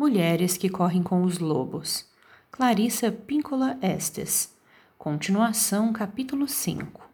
Mulheres 0.00 0.56
que 0.56 0.70
correm 0.70 1.02
com 1.02 1.24
os 1.24 1.38
lobos. 1.38 2.06
Clarissa 2.50 3.12
Píncola 3.12 3.76
Estes. 3.82 4.50
Continuação, 4.96 5.92
capítulo 5.92 6.48
5. 6.48 7.06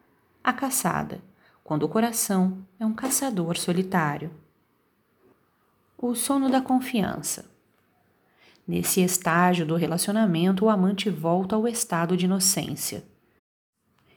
A 0.44 0.52
caçada. 0.52 1.20
Quando 1.64 1.82
o 1.82 1.88
coração 1.88 2.58
é 2.78 2.86
um 2.86 2.94
caçador 2.94 3.56
solitário. 3.56 4.30
O 5.98 6.14
sono 6.14 6.48
da 6.48 6.60
confiança. 6.60 7.46
Nesse 8.64 9.00
estágio 9.00 9.66
do 9.66 9.74
relacionamento, 9.74 10.66
o 10.66 10.70
amante 10.70 11.10
volta 11.10 11.56
ao 11.56 11.66
estado 11.66 12.16
de 12.16 12.26
inocência. 12.26 13.02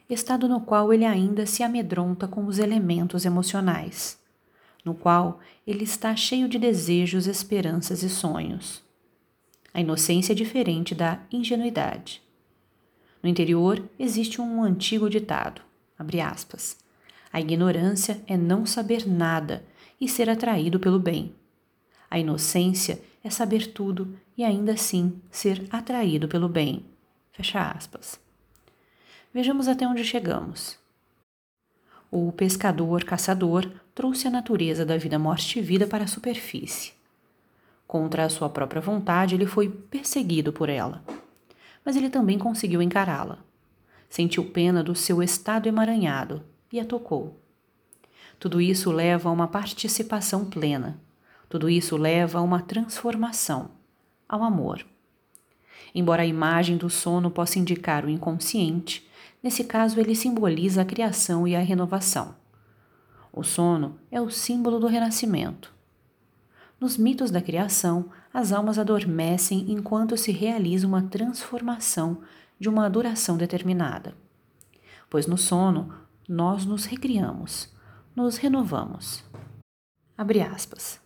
Estado 0.08 0.48
no 0.48 0.60
qual 0.60 0.92
ele 0.92 1.04
ainda 1.04 1.44
se 1.44 1.64
amedronta 1.64 2.28
com 2.28 2.46
os 2.46 2.60
elementos 2.60 3.24
emocionais 3.24 4.19
no 4.84 4.94
qual 4.94 5.40
ele 5.66 5.84
está 5.84 6.14
cheio 6.16 6.48
de 6.48 6.58
desejos, 6.58 7.26
esperanças 7.26 8.02
e 8.02 8.08
sonhos. 8.08 8.82
A 9.72 9.80
inocência 9.80 10.32
é 10.32 10.34
diferente 10.34 10.94
da 10.94 11.20
ingenuidade. 11.30 12.22
No 13.22 13.28
interior 13.28 13.88
existe 13.98 14.40
um 14.40 14.62
antigo 14.62 15.08
ditado, 15.08 15.60
aspas, 16.24 16.78
a 17.32 17.40
ignorância 17.40 18.20
é 18.26 18.36
não 18.36 18.66
saber 18.66 19.06
nada 19.06 19.64
e 20.00 20.08
ser 20.08 20.28
atraído 20.28 20.80
pelo 20.80 20.98
bem. 20.98 21.34
A 22.10 22.18
inocência 22.18 23.00
é 23.22 23.30
saber 23.30 23.68
tudo 23.68 24.18
e 24.36 24.42
ainda 24.42 24.72
assim 24.72 25.20
ser 25.30 25.64
atraído 25.70 26.26
pelo 26.26 26.48
bem. 26.48 26.84
Fecha 27.30 27.70
aspas. 27.70 28.18
Vejamos 29.32 29.68
até 29.68 29.86
onde 29.86 30.02
chegamos. 30.02 30.79
O 32.12 32.32
pescador-caçador 32.32 33.70
trouxe 33.94 34.26
a 34.26 34.30
natureza 34.30 34.84
da 34.84 34.96
vida, 34.96 35.16
morte 35.16 35.60
e 35.60 35.62
vida 35.62 35.86
para 35.86 36.04
a 36.04 36.08
superfície. 36.08 36.92
Contra 37.86 38.24
a 38.24 38.28
sua 38.28 38.48
própria 38.48 38.80
vontade, 38.80 39.36
ele 39.36 39.46
foi 39.46 39.68
perseguido 39.68 40.52
por 40.52 40.68
ela. 40.68 41.04
Mas 41.84 41.94
ele 41.94 42.10
também 42.10 42.36
conseguiu 42.36 42.82
encará-la. 42.82 43.38
Sentiu 44.08 44.44
pena 44.44 44.82
do 44.82 44.94
seu 44.94 45.22
estado 45.22 45.68
emaranhado 45.68 46.42
e 46.72 46.80
a 46.80 46.84
tocou. 46.84 47.38
Tudo 48.40 48.60
isso 48.60 48.90
leva 48.90 49.28
a 49.28 49.32
uma 49.32 49.46
participação 49.46 50.44
plena. 50.44 51.00
Tudo 51.48 51.70
isso 51.70 51.96
leva 51.96 52.38
a 52.38 52.42
uma 52.42 52.60
transformação, 52.60 53.70
ao 54.28 54.42
amor. 54.42 54.84
Embora 55.94 56.22
a 56.22 56.26
imagem 56.26 56.76
do 56.76 56.90
sono 56.90 57.30
possa 57.30 57.58
indicar 57.58 58.04
o 58.04 58.10
inconsciente, 58.10 59.08
Nesse 59.42 59.64
caso, 59.64 59.98
ele 59.98 60.14
simboliza 60.14 60.82
a 60.82 60.84
criação 60.84 61.46
e 61.46 61.56
a 61.56 61.60
renovação. 61.60 62.34
O 63.32 63.42
sono 63.42 63.98
é 64.10 64.20
o 64.20 64.30
símbolo 64.30 64.78
do 64.78 64.86
renascimento. 64.86 65.72
Nos 66.80 66.96
mitos 66.96 67.30
da 67.30 67.40
criação, 67.40 68.10
as 68.32 68.52
almas 68.52 68.78
adormecem 68.78 69.70
enquanto 69.70 70.16
se 70.16 70.32
realiza 70.32 70.86
uma 70.86 71.02
transformação 71.02 72.22
de 72.58 72.68
uma 72.68 72.88
duração 72.88 73.36
determinada. 73.36 74.14
Pois 75.08 75.26
no 75.26 75.36
sono, 75.36 75.94
nós 76.28 76.64
nos 76.64 76.84
recriamos, 76.84 77.72
nos 78.14 78.36
renovamos. 78.36 79.24
Abre 80.16 80.40
aspas. 80.40 81.00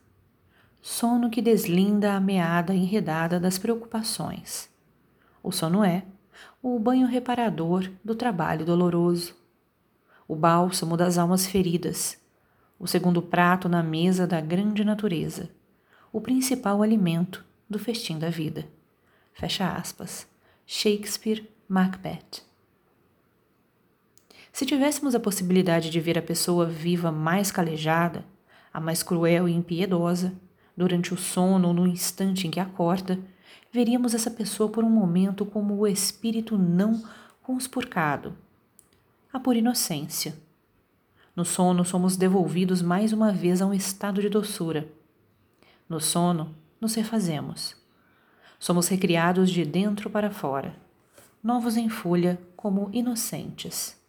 Sono 0.80 1.30
que 1.30 1.40
deslinda 1.40 2.14
a 2.14 2.20
meada 2.20 2.74
enredada 2.74 3.40
das 3.40 3.58
preocupações. 3.58 4.68
O 5.42 5.50
sono 5.50 5.82
é, 5.82 6.04
o 6.62 6.78
banho 6.78 7.06
reparador 7.06 7.90
do 8.04 8.14
trabalho 8.14 8.64
doloroso, 8.64 9.34
o 10.26 10.34
bálsamo 10.34 10.96
das 10.96 11.18
almas 11.18 11.46
feridas, 11.46 12.18
o 12.78 12.86
segundo 12.86 13.22
prato 13.22 13.68
na 13.68 13.82
mesa 13.82 14.26
da 14.26 14.40
grande 14.40 14.84
natureza, 14.84 15.50
o 16.12 16.20
principal 16.20 16.82
alimento 16.82 17.44
do 17.68 17.78
festim 17.78 18.18
da 18.18 18.30
vida. 18.30 18.66
Fecha 19.32 19.72
aspas. 19.72 20.26
Shakespeare, 20.66 21.48
Macbeth. 21.68 22.42
Se 24.52 24.64
tivéssemos 24.64 25.14
a 25.14 25.20
possibilidade 25.20 25.90
de 25.90 26.00
ver 26.00 26.16
a 26.16 26.22
pessoa 26.22 26.64
viva 26.64 27.10
mais 27.10 27.50
calejada, 27.50 28.24
a 28.72 28.80
mais 28.80 29.02
cruel 29.02 29.48
e 29.48 29.52
impiedosa, 29.52 30.32
durante 30.76 31.12
o 31.12 31.16
sono 31.16 31.68
ou 31.68 31.74
no 31.74 31.86
instante 31.86 32.46
em 32.46 32.50
que 32.50 32.60
acorda, 32.60 33.18
veríamos 33.72 34.14
essa 34.14 34.30
pessoa 34.30 34.68
por 34.68 34.84
um 34.84 34.90
momento 34.90 35.44
como 35.44 35.74
o 35.76 35.86
espírito 35.86 36.56
não 36.56 37.02
conspurcado, 37.42 38.36
a 39.32 39.40
pura 39.40 39.58
inocência. 39.58 40.36
No 41.34 41.44
sono, 41.44 41.84
somos 41.84 42.16
devolvidos 42.16 42.80
mais 42.80 43.12
uma 43.12 43.32
vez 43.32 43.60
a 43.60 43.66
um 43.66 43.74
estado 43.74 44.20
de 44.20 44.28
doçura. 44.28 44.88
No 45.88 46.00
sono, 46.00 46.54
nos 46.80 46.94
refazemos. 46.94 47.76
Somos 48.58 48.88
recriados 48.88 49.50
de 49.50 49.64
dentro 49.64 50.08
para 50.08 50.30
fora, 50.30 50.76
novos 51.42 51.76
em 51.76 51.88
folha 51.88 52.40
como 52.56 52.88
inocentes. 52.92 54.00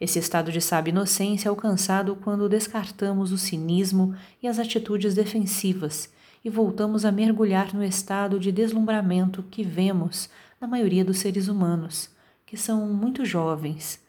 Esse 0.00 0.18
estado 0.18 0.52
de 0.52 0.60
sábia 0.60 0.90
inocência 0.90 1.48
é 1.48 1.50
alcançado 1.50 2.16
quando 2.16 2.48
descartamos 2.48 3.32
o 3.32 3.38
cinismo 3.38 4.14
e 4.42 4.48
as 4.48 4.58
atitudes 4.58 5.14
defensivas 5.14 6.12
e 6.46 6.48
voltamos 6.48 7.04
a 7.04 7.10
mergulhar 7.10 7.74
no 7.74 7.82
estado 7.82 8.38
de 8.38 8.52
deslumbramento 8.52 9.42
que 9.50 9.64
vemos 9.64 10.30
na 10.60 10.68
maioria 10.68 11.04
dos 11.04 11.18
seres 11.18 11.48
humanos, 11.48 12.08
que 12.46 12.56
são 12.56 12.86
muito 12.86 13.24
jovens, 13.24 14.00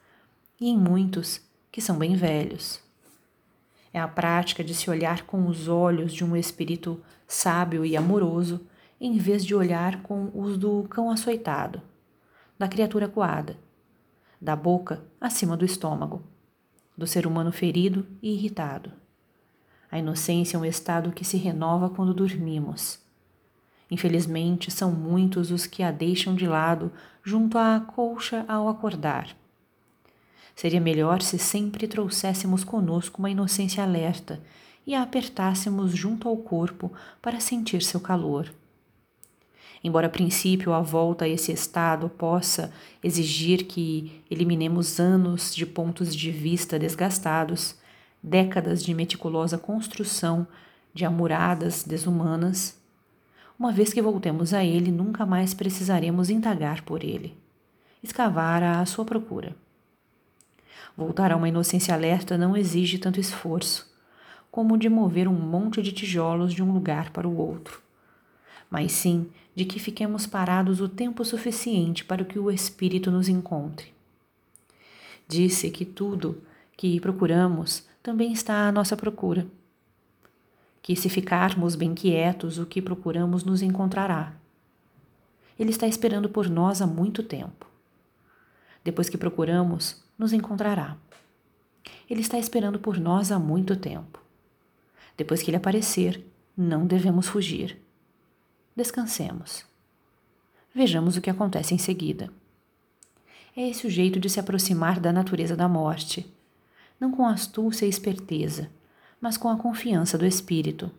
e 0.62 0.70
em 0.70 0.78
muitos 0.78 1.42
que 1.72 1.82
são 1.82 1.98
bem 1.98 2.16
velhos. 2.16 2.80
É 3.92 4.00
a 4.00 4.08
prática 4.08 4.64
de 4.64 4.76
se 4.76 4.88
olhar 4.88 5.24
com 5.24 5.48
os 5.48 5.68
olhos 5.68 6.14
de 6.14 6.24
um 6.24 6.36
espírito 6.36 7.02
sábio 7.28 7.84
e 7.84 7.98
amoroso, 7.98 8.62
em 9.02 9.18
vez 9.18 9.44
de 9.44 9.56
olhar 9.56 10.04
com 10.04 10.30
os 10.32 10.60
do 10.60 10.84
cão 10.92 11.10
açoitado, 11.10 11.82
da 12.56 12.68
criatura 12.68 13.08
coada, 13.08 13.58
da 14.40 14.56
boca 14.56 15.04
acima 15.20 15.58
do 15.58 15.66
estômago, 15.66 16.22
do 16.96 17.08
ser 17.08 17.26
humano 17.26 17.52
ferido 17.52 18.06
e 18.22 18.36
irritado. 18.36 18.92
A 19.92 19.98
inocência 19.98 20.58
é 20.58 20.60
um 20.60 20.66
estado 20.66 21.12
que 21.12 21.24
se 21.24 21.38
renova 21.38 21.90
quando 21.90 22.14
dormimos. 22.14 23.00
Infelizmente, 23.90 24.70
são 24.70 24.92
muitos 24.92 25.50
os 25.50 25.66
que 25.66 25.82
a 25.82 25.92
deixam 25.92 26.36
de 26.36 26.46
lado 26.46 26.92
junto 27.24 27.58
à 27.58 27.80
colcha 27.80 28.44
ao 28.48 28.68
acordar. 28.68 29.36
Seria 30.56 30.82
melhor 30.82 31.22
se 31.22 31.38
sempre 31.38 31.88
trouxéssemos 31.88 32.64
conosco 32.64 33.20
uma 33.20 33.30
inocência 33.30 33.84
alerta 33.84 34.42
e 34.86 34.96
a 34.96 35.04
apertássemos 35.04 35.92
junto 35.92 36.28
ao 36.28 36.38
corpo 36.38 36.92
para 37.22 37.40
sentir 37.40 37.82
seu 37.82 38.00
calor. 38.00 38.52
Embora 39.84 40.08
a 40.08 40.10
princípio 40.10 40.74
a 40.74 40.82
volta 40.82 41.26
a 41.26 41.30
esse 41.30 41.52
estado 41.52 42.10
possa 42.10 42.74
exigir 43.04 43.66
que 43.68 44.24
eliminemos 44.30 45.00
anos 45.00 45.56
de 45.56 45.66
pontos 45.66 46.16
de 46.16 46.32
vista 46.32 46.80
desgastados, 46.80 47.76
décadas 48.22 48.84
de 48.84 48.94
meticulosa 48.94 49.58
construção 49.58 50.48
de 50.94 51.06
amuradas 51.06 51.84
desumanas, 51.84 52.78
uma 53.58 53.72
vez 53.72 53.92
que 53.92 54.02
voltemos 54.02 54.54
a 54.54 54.64
ele, 54.64 54.92
nunca 54.92 55.26
mais 55.26 55.54
precisaremos 55.54 56.30
indagar 56.30 56.84
por 56.84 57.04
ele, 57.04 57.36
escavar 58.04 58.62
à 58.62 58.86
sua 58.86 59.04
procura. 59.04 59.56
Voltar 60.96 61.32
a 61.32 61.36
uma 61.36 61.50
inocência 61.50 61.94
alerta 61.94 62.38
não 62.38 62.58
exige 62.58 62.98
tanto 62.98 63.20
esforço 63.20 63.88
como 64.50 64.78
de 64.78 64.90
mover 64.90 65.28
um 65.28 65.34
monte 65.34 65.82
de 65.82 65.92
tijolos 65.92 66.54
de 66.54 66.64
um 66.64 66.72
lugar 66.72 67.12
para 67.12 67.28
o 67.28 67.38
outro, 67.38 67.82
mas 68.70 68.92
sim 68.92 69.30
de 69.56 69.66
que 69.66 69.80
fiquemos 69.80 70.28
parados 70.28 70.82
o 70.82 70.90
tempo 70.90 71.24
suficiente 71.26 72.06
para 72.06 72.24
que 72.24 72.40
o 72.40 72.50
Espírito 72.52 73.10
nos 73.12 73.28
encontre. 73.28 73.94
Disse 75.28 75.70
que 75.70 75.84
tudo 75.84 76.42
que 76.76 77.00
procuramos 77.00 77.87
também 78.08 78.32
está 78.32 78.70
à 78.70 78.72
nossa 78.72 78.96
procura. 78.96 79.46
Que 80.82 80.96
se 80.96 81.10
ficarmos 81.10 81.76
bem 81.76 81.94
quietos, 81.94 82.58
o 82.58 82.66
que 82.66 82.82
procuramos 82.82 83.44
nos 83.44 83.62
encontrará. 83.62 84.32
Ele 85.60 85.72
está 85.72 85.86
esperando 85.88 86.30
por 86.30 86.50
nós 86.50 86.82
há 86.82 86.88
muito 86.88 87.22
tempo. 87.22 87.70
Depois 88.82 89.10
que 89.10 89.18
procuramos, 89.18 90.02
nos 90.18 90.32
encontrará. 90.32 90.96
Ele 92.10 92.22
está 92.22 92.40
esperando 92.40 92.80
por 92.80 92.98
nós 92.98 93.30
há 93.30 93.38
muito 93.38 93.76
tempo. 93.76 94.22
Depois 95.18 95.44
que 95.44 95.50
ele 95.50 95.58
aparecer, 95.58 96.24
não 96.56 96.88
devemos 96.88 97.28
fugir. 97.28 97.78
Descansemos. 98.74 99.66
Vejamos 100.74 101.18
o 101.18 101.22
que 101.22 101.30
acontece 101.30 101.76
em 101.76 101.78
seguida. 101.78 102.32
É 103.54 103.68
esse 103.68 103.86
o 103.86 103.90
jeito 103.90 104.18
de 104.18 104.30
se 104.30 104.40
aproximar 104.40 104.98
da 104.98 105.12
natureza 105.12 105.58
da 105.58 105.68
morte 105.68 106.37
não 107.00 107.12
com 107.12 107.26
astúcia 107.26 107.86
e 107.86 107.90
esperteza, 107.90 108.70
mas 109.20 109.38
com 109.38 109.50
a 109.50 109.58
confiança 109.58 110.18
do 110.18 110.26
espírito. 110.26 110.92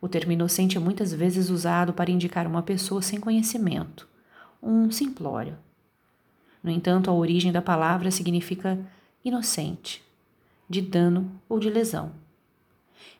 O 0.00 0.08
termo 0.08 0.32
inocente 0.32 0.76
é 0.76 0.80
muitas 0.80 1.12
vezes 1.12 1.50
usado 1.50 1.92
para 1.92 2.10
indicar 2.10 2.46
uma 2.46 2.62
pessoa 2.62 3.00
sem 3.00 3.18
conhecimento, 3.18 4.08
um 4.62 4.90
simplório. 4.90 5.56
No 6.62 6.70
entanto, 6.70 7.10
a 7.10 7.14
origem 7.14 7.52
da 7.52 7.62
palavra 7.62 8.10
significa 8.10 8.78
inocente, 9.24 10.02
de 10.68 10.82
dano 10.82 11.30
ou 11.48 11.58
de 11.58 11.70
lesão. 11.70 12.12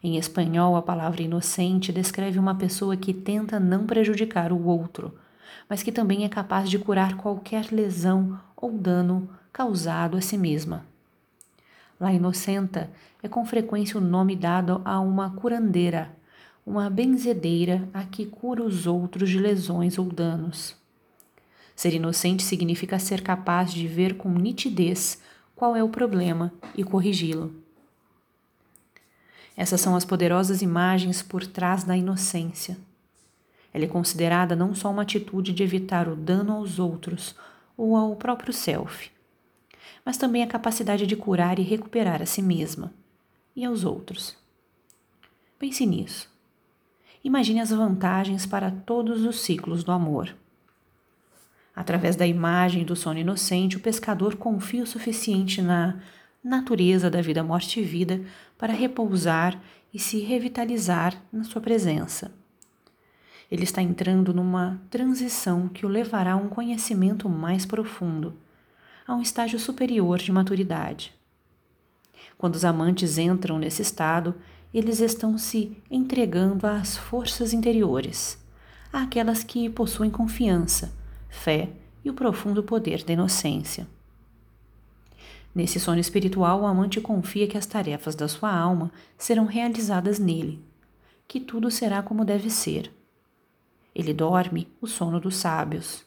Em 0.02 0.16
espanhol, 0.16 0.76
a 0.76 0.82
palavra 0.82 1.22
inocente 1.22 1.92
descreve 1.92 2.38
uma 2.38 2.54
pessoa 2.54 2.96
que 2.96 3.14
tenta 3.14 3.58
não 3.58 3.86
prejudicar 3.86 4.52
o 4.52 4.66
outro, 4.66 5.14
mas 5.68 5.82
que 5.82 5.90
também 5.90 6.24
é 6.24 6.28
capaz 6.28 6.68
de 6.68 6.78
curar 6.78 7.16
qualquer 7.16 7.72
lesão 7.72 8.38
ou 8.56 8.72
dano 8.72 9.28
causado 9.52 10.16
a 10.16 10.20
si 10.20 10.36
mesma. 10.36 10.84
La 11.98 12.12
inocenta 12.12 12.90
é 13.22 13.28
com 13.28 13.44
frequência 13.46 13.98
o 13.98 14.02
nome 14.02 14.36
dado 14.36 14.82
a 14.84 15.00
uma 15.00 15.30
curandeira, 15.30 16.14
uma 16.64 16.90
benzedeira 16.90 17.88
a 17.94 18.04
que 18.04 18.26
cura 18.26 18.62
os 18.62 18.86
outros 18.86 19.30
de 19.30 19.38
lesões 19.38 19.98
ou 19.98 20.04
danos. 20.06 20.76
Ser 21.74 21.94
inocente 21.94 22.42
significa 22.42 22.98
ser 22.98 23.22
capaz 23.22 23.72
de 23.72 23.88
ver 23.88 24.16
com 24.16 24.30
nitidez 24.30 25.22
qual 25.54 25.74
é 25.74 25.82
o 25.82 25.88
problema 25.88 26.52
e 26.74 26.84
corrigi-lo. 26.84 27.54
Essas 29.56 29.80
são 29.80 29.96
as 29.96 30.04
poderosas 30.04 30.60
imagens 30.60 31.22
por 31.22 31.46
trás 31.46 31.82
da 31.82 31.96
inocência. 31.96 32.76
Ela 33.72 33.84
é 33.84 33.88
considerada 33.88 34.54
não 34.54 34.74
só 34.74 34.90
uma 34.90 35.02
atitude 35.02 35.52
de 35.52 35.62
evitar 35.62 36.08
o 36.08 36.16
dano 36.16 36.52
aos 36.52 36.78
outros 36.78 37.34
ou 37.76 37.96
ao 37.96 38.16
próprio 38.16 38.52
self, 38.52 39.10
mas 40.06 40.16
também 40.16 40.44
a 40.44 40.46
capacidade 40.46 41.04
de 41.04 41.16
curar 41.16 41.58
e 41.58 41.62
recuperar 41.62 42.22
a 42.22 42.26
si 42.26 42.40
mesma 42.40 42.92
e 43.56 43.64
aos 43.64 43.82
outros. 43.84 44.36
Pense 45.58 45.84
nisso. 45.84 46.30
Imagine 47.24 47.58
as 47.58 47.70
vantagens 47.70 48.46
para 48.46 48.70
todos 48.70 49.24
os 49.24 49.40
ciclos 49.40 49.82
do 49.82 49.90
amor. 49.90 50.32
Através 51.74 52.14
da 52.14 52.24
imagem 52.24 52.84
do 52.84 52.94
sono 52.94 53.18
inocente, 53.18 53.76
o 53.76 53.80
pescador 53.80 54.36
confia 54.36 54.84
o 54.84 54.86
suficiente 54.86 55.60
na 55.60 56.00
natureza 56.42 57.10
da 57.10 57.20
vida, 57.20 57.42
morte 57.42 57.80
e 57.80 57.82
vida 57.82 58.24
para 58.56 58.72
repousar 58.72 59.60
e 59.92 59.98
se 59.98 60.20
revitalizar 60.20 61.20
na 61.32 61.42
sua 61.42 61.60
presença. 61.60 62.30
Ele 63.50 63.64
está 63.64 63.82
entrando 63.82 64.32
numa 64.32 64.80
transição 64.88 65.68
que 65.68 65.84
o 65.84 65.88
levará 65.88 66.34
a 66.34 66.36
um 66.36 66.48
conhecimento 66.48 67.28
mais 67.28 67.66
profundo, 67.66 68.36
a 69.06 69.14
um 69.14 69.22
estágio 69.22 69.58
superior 69.58 70.18
de 70.18 70.32
maturidade. 70.32 71.14
Quando 72.36 72.56
os 72.56 72.64
amantes 72.64 73.16
entram 73.18 73.58
nesse 73.58 73.80
estado, 73.82 74.34
eles 74.74 75.00
estão 75.00 75.38
se 75.38 75.76
entregando 75.90 76.66
às 76.66 76.96
forças 76.96 77.52
interiores, 77.52 78.38
àquelas 78.92 79.42
que 79.42 79.70
possuem 79.70 80.10
confiança, 80.10 80.92
fé 81.28 81.70
e 82.04 82.10
o 82.10 82.14
profundo 82.14 82.62
poder 82.62 83.04
da 83.04 83.12
inocência. 83.12 83.86
Nesse 85.54 85.80
sono 85.80 85.98
espiritual, 85.98 86.60
o 86.60 86.66
amante 86.66 87.00
confia 87.00 87.46
que 87.46 87.56
as 87.56 87.64
tarefas 87.64 88.14
da 88.14 88.28
sua 88.28 88.54
alma 88.54 88.92
serão 89.16 89.46
realizadas 89.46 90.18
nele, 90.18 90.62
que 91.26 91.40
tudo 91.40 91.70
será 91.70 92.02
como 92.02 92.26
deve 92.26 92.50
ser. 92.50 92.92
Ele 93.94 94.12
dorme 94.12 94.68
o 94.78 94.86
sono 94.86 95.18
dos 95.18 95.36
sábios, 95.36 96.04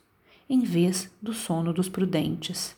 em 0.47 0.59
vez 0.59 1.11
do 1.19 1.33
sono 1.33 1.73
dos 1.73 1.89
prudentes. 1.89 2.77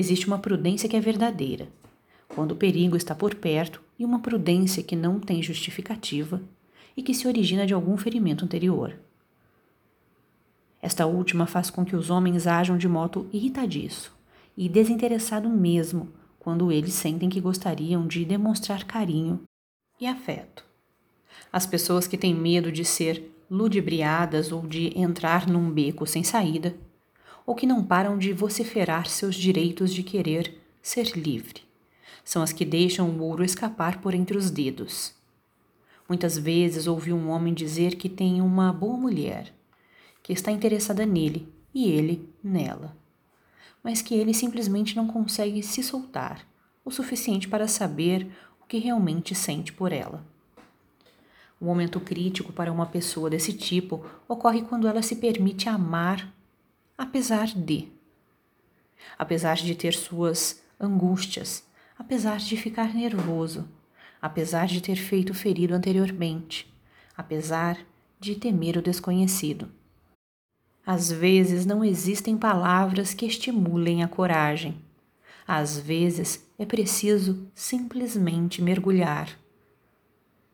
Existe 0.00 0.26
uma 0.26 0.38
prudência 0.38 0.88
que 0.88 0.96
é 0.96 1.00
verdadeira, 1.00 1.68
quando 2.28 2.52
o 2.52 2.56
perigo 2.56 2.96
está 2.96 3.14
por 3.14 3.34
perto, 3.34 3.82
e 3.98 4.04
uma 4.06 4.20
prudência 4.20 4.82
que 4.82 4.96
não 4.96 5.20
tem 5.20 5.42
justificativa 5.42 6.40
e 6.96 7.02
que 7.02 7.12
se 7.12 7.28
origina 7.28 7.66
de 7.66 7.74
algum 7.74 7.98
ferimento 7.98 8.42
anterior. 8.42 8.98
Esta 10.80 11.04
última 11.04 11.46
faz 11.46 11.68
com 11.68 11.84
que 11.84 11.94
os 11.94 12.08
homens 12.08 12.46
ajam 12.46 12.78
de 12.78 12.88
modo 12.88 13.28
irritadiço 13.30 14.10
e 14.56 14.70
desinteressado 14.70 15.50
mesmo 15.50 16.08
quando 16.38 16.72
eles 16.72 16.94
sentem 16.94 17.28
que 17.28 17.38
gostariam 17.38 18.06
de 18.06 18.24
demonstrar 18.24 18.84
carinho 18.84 19.42
e 20.00 20.06
afeto. 20.06 20.64
As 21.52 21.66
pessoas 21.66 22.06
que 22.06 22.16
têm 22.16 22.34
medo 22.34 22.72
de 22.72 22.86
ser 22.86 23.30
ludibriadas 23.50 24.50
ou 24.50 24.66
de 24.66 24.98
entrar 24.98 25.46
num 25.46 25.70
beco 25.70 26.06
sem 26.06 26.24
saída, 26.24 26.74
ou 27.46 27.54
que 27.54 27.66
não 27.66 27.84
param 27.84 28.16
de 28.18 28.32
vociferar 28.32 29.06
seus 29.06 29.34
direitos 29.34 29.92
de 29.92 30.02
querer 30.02 30.58
ser 30.82 31.16
livre, 31.16 31.62
são 32.24 32.42
as 32.42 32.52
que 32.52 32.64
deixam 32.64 33.08
o 33.08 33.22
ouro 33.22 33.44
escapar 33.44 34.00
por 34.00 34.14
entre 34.14 34.36
os 34.36 34.50
dedos. 34.50 35.14
Muitas 36.08 36.36
vezes 36.36 36.86
ouvi 36.86 37.12
um 37.12 37.28
homem 37.28 37.54
dizer 37.54 37.96
que 37.96 38.08
tem 38.08 38.40
uma 38.40 38.72
boa 38.72 38.96
mulher, 38.96 39.52
que 40.22 40.32
está 40.32 40.50
interessada 40.50 41.06
nele 41.06 41.48
e 41.74 41.90
ele 41.90 42.28
nela 42.42 43.00
mas 43.82 44.02
que 44.02 44.14
ele 44.14 44.34
simplesmente 44.34 44.94
não 44.96 45.06
consegue 45.06 45.62
se 45.62 45.82
soltar 45.82 46.46
o 46.84 46.90
suficiente 46.90 47.48
para 47.48 47.68
saber 47.68 48.30
o 48.62 48.66
que 48.66 48.78
realmente 48.78 49.34
sente 49.34 49.72
por 49.72 49.92
ela. 49.92 50.24
O 51.60 51.64
momento 51.64 52.00
crítico 52.00 52.52
para 52.52 52.72
uma 52.72 52.86
pessoa 52.86 53.28
desse 53.28 53.52
tipo 53.52 54.04
ocorre 54.26 54.62
quando 54.62 54.88
ela 54.88 55.02
se 55.02 55.16
permite 55.16 55.68
amar, 55.68 56.32
apesar 57.00 57.46
de. 57.46 57.88
Apesar 59.18 59.56
de 59.56 59.74
ter 59.74 59.94
suas 59.94 60.62
angústias, 60.78 61.64
apesar 61.98 62.36
de 62.36 62.58
ficar 62.58 62.94
nervoso, 62.94 63.66
apesar 64.20 64.66
de 64.66 64.82
ter 64.82 64.96
feito 64.96 65.32
ferido 65.32 65.74
anteriormente, 65.74 66.70
apesar 67.16 67.78
de 68.18 68.34
temer 68.34 68.76
o 68.76 68.82
desconhecido. 68.82 69.70
Às 70.84 71.10
vezes 71.10 71.64
não 71.64 71.82
existem 71.82 72.36
palavras 72.36 73.14
que 73.14 73.24
estimulem 73.24 74.02
a 74.02 74.08
coragem. 74.08 74.78
Às 75.48 75.78
vezes 75.78 76.46
é 76.58 76.66
preciso 76.66 77.48
simplesmente 77.54 78.60
mergulhar. 78.60 79.38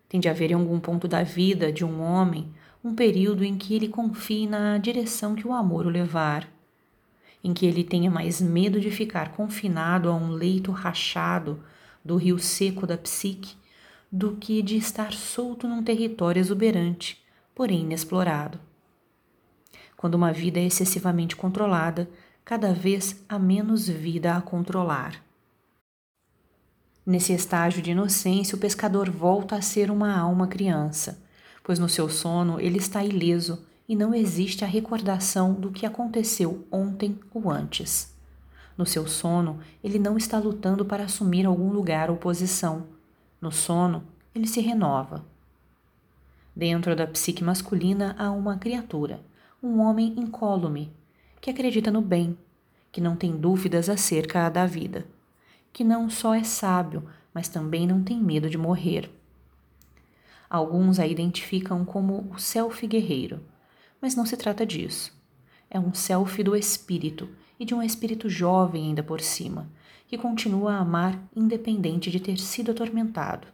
Tem 0.08 0.20
de 0.20 0.28
haver 0.28 0.52
em 0.52 0.54
algum 0.54 0.78
ponto 0.78 1.08
da 1.08 1.24
vida 1.24 1.72
de 1.72 1.84
um 1.84 2.00
homem 2.00 2.54
um 2.86 2.94
período 2.94 3.42
em 3.42 3.58
que 3.58 3.74
ele 3.74 3.88
confie 3.88 4.46
na 4.46 4.78
direção 4.78 5.34
que 5.34 5.46
o 5.46 5.52
amor 5.52 5.86
o 5.86 5.90
levar, 5.90 6.48
em 7.42 7.52
que 7.52 7.66
ele 7.66 7.82
tenha 7.82 8.08
mais 8.08 8.40
medo 8.40 8.80
de 8.80 8.92
ficar 8.92 9.32
confinado 9.32 10.08
a 10.08 10.14
um 10.14 10.30
leito 10.30 10.70
rachado 10.70 11.60
do 12.04 12.14
rio 12.14 12.38
seco 12.38 12.86
da 12.86 12.96
psique 12.96 13.56
do 14.10 14.36
que 14.36 14.62
de 14.62 14.76
estar 14.76 15.12
solto 15.12 15.66
num 15.66 15.82
território 15.82 16.38
exuberante, 16.38 17.20
porém 17.56 17.80
inexplorado. 17.80 18.60
Quando 19.96 20.14
uma 20.14 20.32
vida 20.32 20.60
é 20.60 20.66
excessivamente 20.66 21.34
controlada, 21.34 22.08
cada 22.44 22.72
vez 22.72 23.24
há 23.28 23.36
menos 23.36 23.88
vida 23.88 24.36
a 24.36 24.40
controlar. 24.40 25.20
Nesse 27.04 27.32
estágio 27.32 27.82
de 27.82 27.90
inocência, 27.90 28.54
o 28.54 28.60
pescador 28.60 29.10
volta 29.10 29.56
a 29.56 29.62
ser 29.62 29.90
uma 29.90 30.16
alma 30.16 30.46
criança, 30.46 31.25
pois 31.66 31.80
no 31.80 31.88
seu 31.88 32.08
sono 32.08 32.60
ele 32.60 32.78
está 32.78 33.04
ileso 33.04 33.66
e 33.88 33.96
não 33.96 34.14
existe 34.14 34.64
a 34.64 34.68
recordação 34.68 35.52
do 35.52 35.72
que 35.72 35.84
aconteceu 35.84 36.64
ontem 36.70 37.18
ou 37.34 37.50
antes. 37.50 38.14
No 38.78 38.86
seu 38.86 39.08
sono, 39.08 39.58
ele 39.82 39.98
não 39.98 40.16
está 40.16 40.38
lutando 40.38 40.84
para 40.84 41.02
assumir 41.02 41.44
algum 41.44 41.72
lugar 41.72 42.08
ou 42.08 42.16
posição. 42.16 42.86
No 43.40 43.50
sono, 43.50 44.04
ele 44.32 44.46
se 44.46 44.60
renova. 44.60 45.24
Dentro 46.54 46.94
da 46.94 47.04
psique 47.04 47.42
masculina 47.42 48.14
há 48.16 48.30
uma 48.30 48.56
criatura, 48.58 49.20
um 49.60 49.80
homem 49.80 50.14
incólume, 50.16 50.92
que 51.40 51.50
acredita 51.50 51.90
no 51.90 52.00
bem, 52.00 52.38
que 52.92 53.00
não 53.00 53.16
tem 53.16 53.36
dúvidas 53.36 53.88
acerca 53.88 54.48
da 54.48 54.66
vida, 54.66 55.04
que 55.72 55.82
não 55.82 56.08
só 56.08 56.32
é 56.32 56.44
sábio, 56.44 57.02
mas 57.34 57.48
também 57.48 57.88
não 57.88 58.04
tem 58.04 58.22
medo 58.22 58.48
de 58.48 58.56
morrer. 58.56 59.10
Alguns 60.48 60.98
a 60.98 61.06
identificam 61.06 61.84
como 61.84 62.30
o 62.32 62.38
self 62.38 62.86
guerreiro, 62.86 63.40
mas 64.00 64.14
não 64.14 64.24
se 64.24 64.36
trata 64.36 64.64
disso. 64.64 65.12
É 65.68 65.78
um 65.78 65.92
self 65.92 66.42
do 66.42 66.54
espírito 66.54 67.28
e 67.58 67.64
de 67.64 67.74
um 67.74 67.82
espírito 67.82 68.28
jovem 68.28 68.86
ainda 68.86 69.02
por 69.02 69.20
cima, 69.20 69.68
que 70.06 70.16
continua 70.16 70.74
a 70.74 70.80
amar 70.80 71.20
independente 71.34 72.10
de 72.10 72.20
ter 72.20 72.38
sido 72.38 72.70
atormentado, 72.70 73.48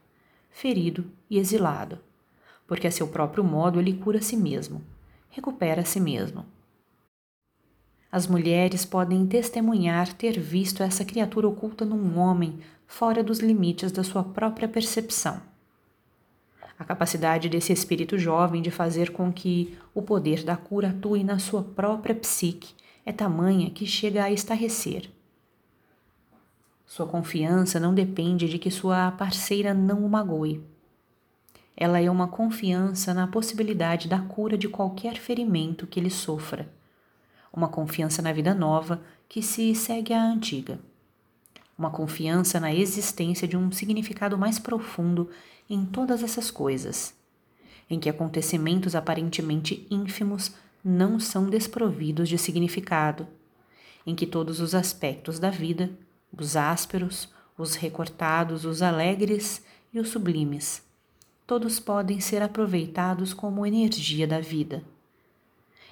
ferido 0.50 1.10
e 1.30 1.38
exilado, 1.38 1.98
porque 2.66 2.86
a 2.86 2.90
seu 2.90 3.08
próprio 3.08 3.42
modo 3.42 3.80
ele 3.80 3.94
cura 3.94 4.18
a 4.18 4.22
si 4.22 4.36
mesmo 4.36 4.82
recupera 5.32 5.80
a 5.80 5.84
si 5.84 5.98
mesmo. 5.98 6.44
As 8.10 8.26
mulheres 8.26 8.84
podem 8.84 9.26
testemunhar 9.26 10.12
ter 10.12 10.38
visto 10.38 10.82
essa 10.82 11.04
criatura 11.04 11.48
oculta 11.48 11.84
num 11.84 12.18
homem 12.18 12.60
fora 12.86 13.24
dos 13.24 13.38
limites 13.38 13.90
da 13.90 14.04
sua 14.04 14.22
própria 14.22 14.68
percepção. 14.68 15.40
A 16.82 16.84
capacidade 16.84 17.48
desse 17.48 17.72
espírito 17.72 18.18
jovem 18.18 18.60
de 18.60 18.68
fazer 18.68 19.12
com 19.12 19.32
que 19.32 19.78
o 19.94 20.02
poder 20.02 20.42
da 20.42 20.56
cura 20.56 20.88
atue 20.88 21.22
na 21.22 21.38
sua 21.38 21.62
própria 21.62 22.12
psique 22.12 22.74
é 23.06 23.12
tamanha 23.12 23.70
que 23.70 23.86
chega 23.86 24.24
a 24.24 24.32
estarrecer. 24.32 25.08
Sua 26.84 27.06
confiança 27.06 27.78
não 27.78 27.94
depende 27.94 28.48
de 28.48 28.58
que 28.58 28.68
sua 28.68 29.12
parceira 29.12 29.72
não 29.72 30.04
o 30.04 30.08
magoe. 30.08 30.60
Ela 31.76 32.00
é 32.00 32.10
uma 32.10 32.26
confiança 32.26 33.14
na 33.14 33.28
possibilidade 33.28 34.08
da 34.08 34.18
cura 34.18 34.58
de 34.58 34.68
qualquer 34.68 35.18
ferimento 35.18 35.86
que 35.86 36.00
ele 36.00 36.10
sofra. 36.10 36.68
Uma 37.52 37.68
confiança 37.68 38.20
na 38.20 38.32
vida 38.32 38.54
nova 38.54 39.00
que 39.28 39.40
se 39.40 39.72
segue 39.76 40.12
à 40.12 40.20
antiga. 40.20 40.80
Uma 41.82 41.90
confiança 41.90 42.60
na 42.60 42.72
existência 42.72 43.46
de 43.48 43.56
um 43.56 43.72
significado 43.72 44.38
mais 44.38 44.56
profundo 44.56 45.28
em 45.68 45.84
todas 45.84 46.22
essas 46.22 46.48
coisas, 46.48 47.12
em 47.90 47.98
que 47.98 48.08
acontecimentos 48.08 48.94
aparentemente 48.94 49.84
ínfimos 49.90 50.54
não 50.84 51.18
são 51.18 51.50
desprovidos 51.50 52.28
de 52.28 52.38
significado, 52.38 53.26
em 54.06 54.14
que 54.14 54.26
todos 54.26 54.60
os 54.60 54.76
aspectos 54.76 55.40
da 55.40 55.50
vida, 55.50 55.90
os 56.36 56.56
ásperos, 56.56 57.28
os 57.58 57.74
recortados, 57.74 58.64
os 58.64 58.80
alegres 58.80 59.64
e 59.92 59.98
os 59.98 60.08
sublimes, 60.08 60.82
todos 61.46 61.80
podem 61.80 62.20
ser 62.20 62.42
aproveitados 62.42 63.34
como 63.34 63.66
energia 63.66 64.26
da 64.26 64.40
vida. 64.40 64.84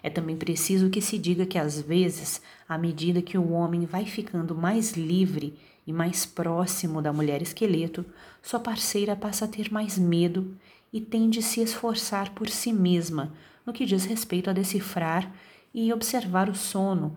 É 0.02 0.08
também 0.10 0.36
preciso 0.36 0.90
que 0.90 1.00
se 1.00 1.18
diga 1.18 1.44
que, 1.44 1.58
às 1.58 1.80
vezes, 1.80 2.40
à 2.68 2.78
medida 2.78 3.22
que 3.22 3.36
o 3.36 3.50
homem 3.52 3.84
vai 3.84 4.04
ficando 4.04 4.54
mais 4.54 4.92
livre 4.92 5.58
e 5.86 5.92
mais 5.92 6.24
próximo 6.24 7.02
da 7.02 7.12
mulher 7.12 7.42
esqueleto, 7.42 8.04
sua 8.42 8.60
parceira 8.60 9.14
passa 9.14 9.44
a 9.44 9.48
ter 9.48 9.70
mais 9.70 9.98
medo 9.98 10.56
e 10.92 11.00
tende 11.00 11.38
a 11.38 11.42
se 11.42 11.60
esforçar 11.60 12.30
por 12.34 12.48
si 12.48 12.72
mesma 12.72 13.32
no 13.64 13.72
que 13.72 13.84
diz 13.84 14.04
respeito 14.04 14.50
a 14.50 14.52
decifrar 14.52 15.32
e 15.72 15.92
observar 15.92 16.48
o 16.48 16.54
sono, 16.54 17.16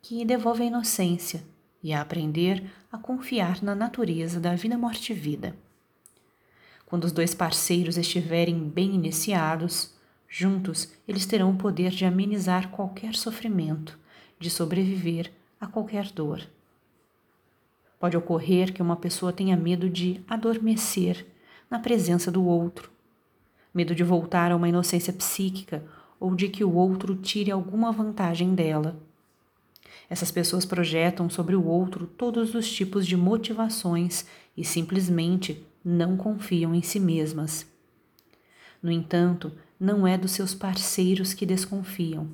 que 0.00 0.24
devolve 0.24 0.62
a 0.62 0.66
inocência, 0.66 1.42
e 1.82 1.92
a 1.92 2.00
aprender 2.00 2.64
a 2.90 2.98
confiar 2.98 3.62
na 3.62 3.74
natureza 3.74 4.38
da 4.40 4.54
vida 4.54 4.78
morte 4.78 5.12
vida. 5.12 5.56
Quando 6.86 7.04
os 7.04 7.12
dois 7.12 7.34
parceiros 7.34 7.98
estiverem 7.98 8.68
bem 8.68 8.94
iniciados, 8.94 9.92
juntos 10.28 10.92
eles 11.06 11.24
terão 11.24 11.50
o 11.50 11.56
poder 11.56 11.90
de 11.90 12.04
amenizar 12.04 12.68
qualquer 12.70 13.14
sofrimento, 13.14 13.98
de 14.38 14.50
sobreviver 14.50 15.32
a 15.60 15.66
qualquer 15.66 16.10
dor. 16.12 16.46
Pode 17.98 18.16
ocorrer 18.16 18.72
que 18.72 18.82
uma 18.82 18.94
pessoa 18.94 19.32
tenha 19.32 19.56
medo 19.56 19.88
de 19.88 20.20
adormecer 20.28 21.26
na 21.70 21.78
presença 21.78 22.30
do 22.30 22.44
outro, 22.44 22.90
medo 23.74 23.94
de 23.94 24.04
voltar 24.04 24.52
a 24.52 24.56
uma 24.56 24.68
inocência 24.68 25.12
psíquica 25.12 25.84
ou 26.20 26.34
de 26.34 26.48
que 26.48 26.62
o 26.62 26.74
outro 26.74 27.16
tire 27.16 27.50
alguma 27.50 27.90
vantagem 27.90 28.54
dela. 28.54 29.00
Essas 30.10 30.30
pessoas 30.30 30.64
projetam 30.64 31.28
sobre 31.28 31.54
o 31.54 31.64
outro 31.66 32.06
todos 32.06 32.54
os 32.54 32.70
tipos 32.70 33.06
de 33.06 33.16
motivações 33.16 34.26
e 34.56 34.64
simplesmente 34.64 35.64
não 35.84 36.16
confiam 36.16 36.74
em 36.74 36.82
si 36.82 36.98
mesmas. 36.98 37.66
No 38.82 38.90
entanto, 38.90 39.52
não 39.78 40.06
é 40.06 40.18
dos 40.18 40.32
seus 40.32 40.54
parceiros 40.54 41.32
que 41.32 41.46
desconfiam. 41.46 42.28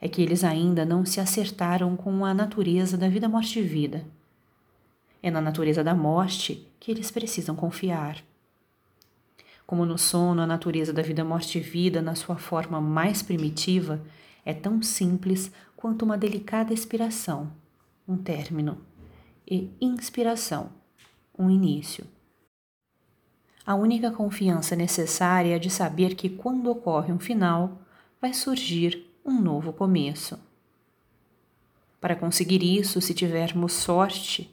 É 0.00 0.08
que 0.08 0.22
eles 0.22 0.44
ainda 0.44 0.84
não 0.84 1.04
se 1.04 1.20
acertaram 1.20 1.96
com 1.96 2.24
a 2.24 2.32
natureza 2.32 2.96
da 2.96 3.08
vida, 3.08 3.28
morte 3.28 3.58
e 3.58 3.62
vida. 3.62 4.06
É 5.22 5.30
na 5.30 5.40
natureza 5.40 5.82
da 5.82 5.94
morte 5.94 6.66
que 6.78 6.90
eles 6.90 7.10
precisam 7.10 7.56
confiar. 7.56 8.22
Como 9.66 9.84
no 9.84 9.98
sono, 9.98 10.42
a 10.42 10.46
natureza 10.46 10.92
da 10.92 11.02
vida, 11.02 11.24
morte 11.24 11.58
e 11.58 11.60
vida, 11.60 12.00
na 12.00 12.14
sua 12.14 12.36
forma 12.36 12.80
mais 12.80 13.22
primitiva, 13.22 14.00
é 14.44 14.54
tão 14.54 14.80
simples 14.80 15.50
quanto 15.74 16.04
uma 16.04 16.16
delicada 16.16 16.72
expiração, 16.72 17.50
um 18.06 18.16
término, 18.16 18.78
e 19.48 19.70
inspiração, 19.80 20.70
um 21.36 21.50
início. 21.50 22.06
A 23.66 23.74
única 23.74 24.12
confiança 24.12 24.76
necessária 24.76 25.56
é 25.56 25.58
de 25.58 25.68
saber 25.70 26.14
que 26.14 26.28
quando 26.30 26.70
ocorre 26.70 27.12
um 27.12 27.18
final, 27.18 27.82
vai 28.20 28.32
surgir 28.32 29.04
um 29.24 29.40
novo 29.40 29.72
começo. 29.72 30.38
Para 32.00 32.14
conseguir 32.14 32.62
isso, 32.62 33.00
se 33.00 33.12
tivermos 33.12 33.72
sorte, 33.72 34.48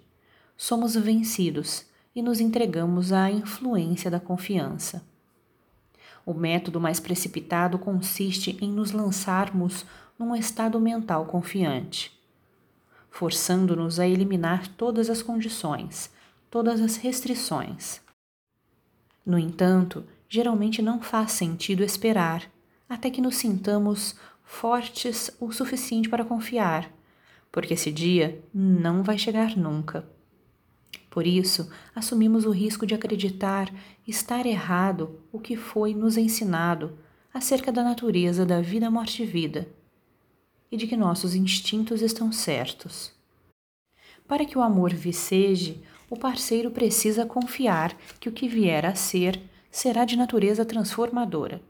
somos 0.58 0.96
vencidos 0.96 1.86
e 2.16 2.24
nos 2.24 2.40
entregamos 2.40 3.14
à 3.14 3.30
influência 3.30 4.10
da 4.10 4.20
confiança. 4.20 5.04
O 6.26 6.34
método 6.34 6.82
mais 6.82 7.00
precipitado 7.00 7.78
consiste 7.78 8.58
em 8.60 8.72
nos 8.72 8.92
lançarmos 8.92 9.86
num 10.18 10.36
estado 10.36 10.80
mental 10.80 11.28
confiante, 11.28 12.12
forçando-nos 13.12 14.00
a 14.00 14.08
eliminar 14.08 14.70
todas 14.70 15.08
as 15.08 15.22
condições, 15.22 16.10
todas 16.50 16.82
as 16.82 16.96
restrições. 16.96 18.03
No 19.26 19.38
entanto, 19.38 20.06
geralmente 20.28 20.82
não 20.82 21.02
faz 21.02 21.32
sentido 21.32 21.84
esperar 21.84 22.52
até 22.90 23.10
que 23.10 23.22
nos 23.22 23.38
sintamos 23.38 24.16
fortes 24.44 25.32
o 25.40 25.52
suficiente 25.52 26.10
para 26.10 26.26
confiar, 26.26 26.92
porque 27.52 27.74
esse 27.74 27.92
dia 27.92 28.44
não 28.54 29.02
vai 29.04 29.18
chegar 29.18 29.56
nunca. 29.56 30.06
Por 31.10 31.28
isso, 31.28 31.70
assumimos 31.96 32.46
o 32.46 32.52
risco 32.52 32.86
de 32.86 32.96
acreditar 32.96 33.72
estar 34.08 34.46
errado 34.46 35.20
o 35.32 35.40
que 35.40 35.56
foi 35.56 35.94
nos 35.94 36.18
ensinado 36.18 36.98
acerca 37.34 37.72
da 37.72 37.84
natureza 37.84 38.46
da 38.46 38.62
vida, 38.62 38.90
morte 38.90 39.24
e 39.24 39.26
vida, 39.26 39.68
e 40.72 40.78
de 40.78 40.88
que 40.88 40.98
nossos 40.98 41.36
instintos 41.36 42.02
estão 42.02 42.32
certos. 42.32 43.14
Para 44.28 44.46
que 44.46 44.58
o 44.58 44.62
amor 44.62 44.92
viceje, 44.94 45.84
o 46.10 46.18
parceiro 46.18 46.72
precisa 46.72 47.26
confiar 47.26 47.98
que 48.20 48.30
o 48.30 48.32
que 48.32 48.48
vier 48.48 48.86
a 48.86 48.96
ser 48.96 49.42
será 49.72 50.06
de 50.06 50.16
natureza 50.16 50.64
transformadora. 50.66 51.62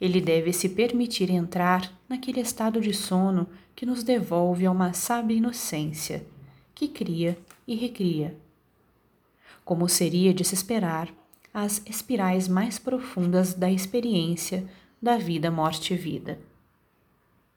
Ele 0.00 0.20
deve 0.20 0.52
se 0.52 0.68
permitir 0.68 1.30
entrar 1.30 1.92
naquele 2.08 2.40
estado 2.40 2.80
de 2.80 2.94
sono 2.94 3.48
que 3.74 3.84
nos 3.84 4.02
devolve 4.02 4.66
a 4.66 4.70
uma 4.70 4.92
sábia 4.92 5.36
inocência, 5.36 6.24
que 6.74 6.88
cria 6.88 7.36
e 7.66 7.74
recria 7.74 8.36
como 9.68 9.86
seria 9.86 10.32
de 10.32 10.42
se 10.44 10.54
esperar, 10.54 11.10
as 11.52 11.82
espirais 11.84 12.48
mais 12.48 12.78
profundas 12.78 13.52
da 13.52 13.70
experiência 13.70 14.66
da 15.00 15.18
vida, 15.18 15.50
morte 15.50 15.92
e 15.92 15.96
vida. 15.98 16.38